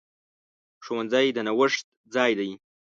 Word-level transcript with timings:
ښوونځی 0.83 1.27
د 1.35 1.37
نوښت 1.47 1.83
ځای 2.13 2.31
دی. 2.39 2.49